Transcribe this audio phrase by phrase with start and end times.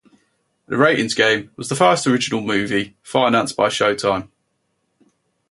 [0.65, 4.31] "The Ratings Game" was the first original movie financed by Showtime.